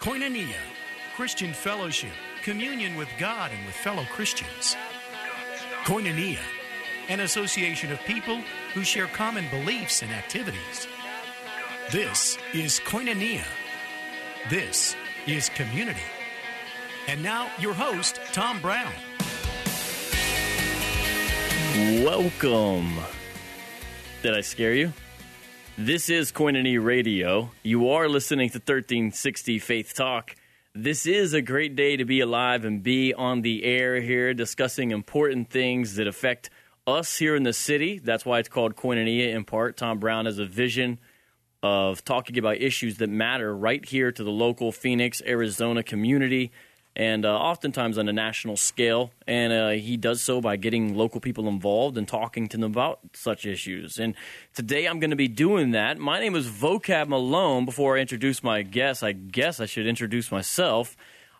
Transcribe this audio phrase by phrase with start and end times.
[0.00, 0.56] Koinonia,
[1.14, 2.12] Christian fellowship,
[2.42, 4.74] communion with God and with fellow Christians.
[5.84, 6.40] Koinonia,
[7.10, 8.40] an association of people
[8.72, 10.88] who share common beliefs and activities.
[11.92, 13.44] This is Koinonia.
[14.48, 14.96] This
[15.26, 16.00] is community.
[17.06, 18.94] And now, your host, Tom Brown.
[22.02, 22.90] Welcome.
[24.22, 24.94] Did I scare you?
[25.82, 27.52] This is Koinonia Radio.
[27.62, 30.36] You are listening to 1360 Faith Talk.
[30.74, 34.90] This is a great day to be alive and be on the air here discussing
[34.90, 36.50] important things that affect
[36.86, 37.98] us here in the city.
[37.98, 39.78] That's why it's called Koinonia in part.
[39.78, 40.98] Tom Brown has a vision
[41.62, 46.52] of talking about issues that matter right here to the local Phoenix, Arizona community
[46.96, 49.12] and uh, oftentimes on a national scale.
[49.26, 53.00] And uh, he does so by getting local people involved and talking to them about
[53.12, 53.98] such issues.
[53.98, 54.14] And
[54.54, 55.98] today I'm going to be doing that.
[55.98, 57.64] My name is Vocab Malone.
[57.64, 60.96] Before I introduce my guest, I guess I should introduce myself.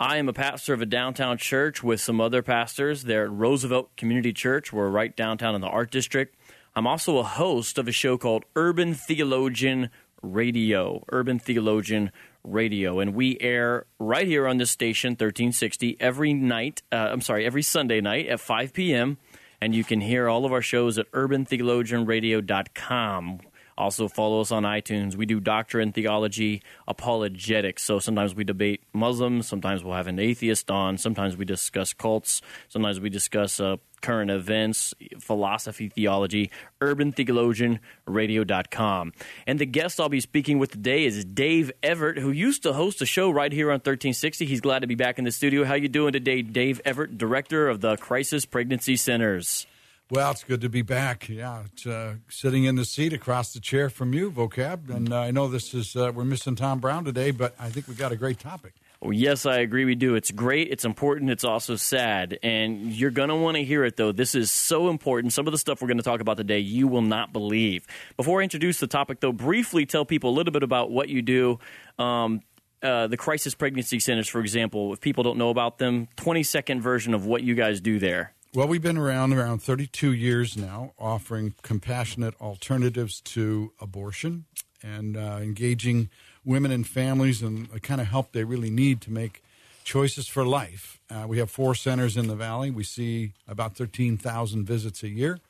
[0.00, 3.04] I am a pastor of a downtown church with some other pastors.
[3.04, 4.72] They're at Roosevelt Community Church.
[4.72, 6.34] We're right downtown in the Art District.
[6.74, 9.90] I'm also a host of a show called Urban Theologian
[10.24, 11.04] Radio.
[11.10, 12.10] Urban Theologian
[12.42, 16.82] Radio, and we air right here on this station, 1360, every night.
[16.92, 19.18] Uh, I'm sorry, every Sunday night at 5 p.m.
[19.60, 23.40] And you can hear all of our shows at urbantheologianradio.com.
[23.76, 25.16] Also, follow us on iTunes.
[25.16, 27.82] We do doctrine, theology, apologetics.
[27.82, 32.40] So sometimes we debate Muslims, sometimes we'll have an atheist on, sometimes we discuss cults,
[32.68, 39.12] sometimes we discuss uh, current events, philosophy, theology, urbantheologianradio.com.
[39.46, 43.00] And the guest I'll be speaking with today is Dave Everett, who used to host
[43.02, 44.44] a show right here on 1360.
[44.44, 45.64] He's glad to be back in the studio.
[45.64, 49.66] How you doing today, Dave Everett, director of the Crisis Pregnancy Centers?
[50.14, 51.28] Well, it's good to be back.
[51.28, 54.88] Yeah, uh, sitting in the seat across the chair from you, Vocab.
[54.88, 57.88] And uh, I know this is uh, we're missing Tom Brown today, but I think
[57.88, 58.74] we got a great topic.
[59.00, 59.84] Well, yes, I agree.
[59.84, 60.14] We do.
[60.14, 60.70] It's great.
[60.70, 61.32] It's important.
[61.32, 63.96] It's also sad, and you're going to want to hear it.
[63.96, 65.32] Though this is so important.
[65.32, 67.84] Some of the stuff we're going to talk about today, you will not believe.
[68.16, 71.22] Before I introduce the topic, though, briefly tell people a little bit about what you
[71.22, 71.58] do.
[71.98, 72.40] Um,
[72.84, 76.82] uh, the crisis pregnancy centers, for example, if people don't know about them, 20 second
[76.82, 78.33] version of what you guys do there.
[78.54, 84.44] Well, we've been around around 32 years now, offering compassionate alternatives to abortion
[84.80, 86.08] and uh, engaging
[86.44, 89.42] women and families and the kind of help they really need to make
[89.82, 91.00] choices for life.
[91.10, 92.70] Uh, we have four centers in the valley.
[92.70, 95.40] We see about 13,000 visits a year.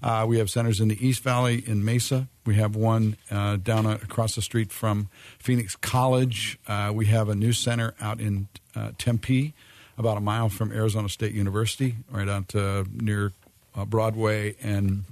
[0.00, 2.28] Uh, we have centers in the East Valley in Mesa.
[2.46, 5.08] We have one uh, down across the street from
[5.40, 6.60] Phoenix College.
[6.68, 9.54] Uh, we have a new center out in uh, Tempe
[9.96, 13.32] about a mile from Arizona State University, right out uh, near
[13.74, 15.04] uh, Broadway and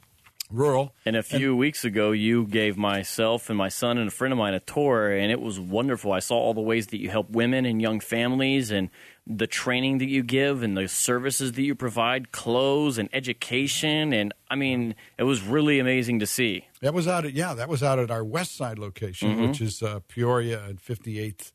[0.53, 0.94] rural.
[1.06, 4.32] And a few and, weeks ago, you gave myself and my son and a friend
[4.32, 6.12] of mine a tour, and it was wonderful.
[6.12, 8.91] I saw all the ways that you help women and young families, and
[9.26, 14.34] the training that you give, and the services that you provide, clothes and education, and
[14.50, 16.66] I mean, it was really amazing to see.
[16.81, 19.49] That was out at yeah, that was out at our West Side location, mm-hmm.
[19.49, 21.53] which is uh, Peoria at 58th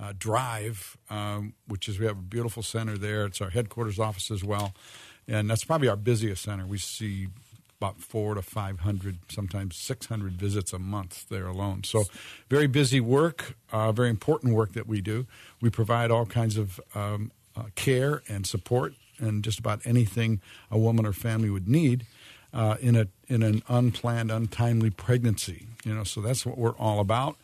[0.00, 3.26] uh, Drive, um, which is we have a beautiful center there.
[3.26, 4.74] It's our headquarters office as well,
[5.28, 6.66] and that's probably our busiest center.
[6.66, 7.28] We see
[7.80, 11.84] about four to five hundred, sometimes six hundred visits a month there alone.
[11.84, 12.04] So,
[12.48, 15.26] very busy work, uh, very important work that we do.
[15.60, 20.40] We provide all kinds of um, uh, care and support, and just about anything
[20.70, 22.06] a woman or family would need.
[22.52, 27.00] Uh, in a in an unplanned, untimely pregnancy, you know, so that's what we're all
[27.00, 27.36] about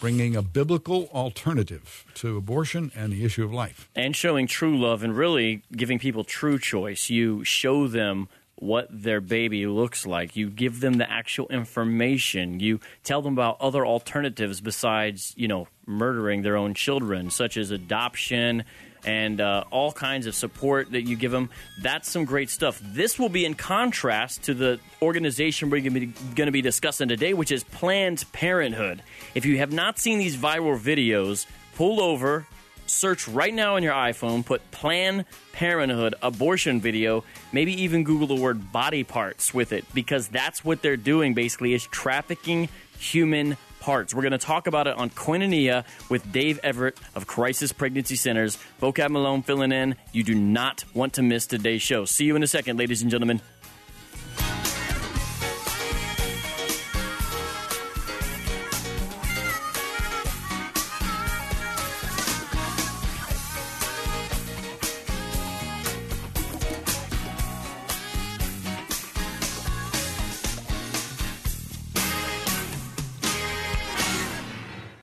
[0.00, 3.88] bringing a biblical alternative to abortion and the issue of life.
[3.94, 7.10] And showing true love and really giving people true choice.
[7.10, 10.36] You show them what their baby looks like.
[10.36, 12.60] You give them the actual information.
[12.60, 17.70] You tell them about other alternatives besides, you know, murdering their own children, such as
[17.70, 18.64] adoption
[19.04, 21.50] and uh, all kinds of support that you give them.
[21.80, 22.80] That's some great stuff.
[22.82, 27.52] This will be in contrast to the organization we're going to be discussing today, which
[27.52, 29.02] is Planned Parenthood.
[29.34, 32.46] If you have not seen these viral videos, pull over,
[32.86, 38.40] search right now on your iPhone, put Planned Parenthood abortion video, maybe even Google the
[38.40, 42.68] word body parts with it, because that's what they're doing basically is trafficking
[42.98, 44.14] human parts.
[44.14, 48.58] We're going to talk about it on Koinonia with Dave Everett of Crisis Pregnancy Centers.
[48.80, 49.96] Vocab Malone filling in.
[50.12, 52.04] You do not want to miss today's show.
[52.04, 53.40] See you in a second, ladies and gentlemen.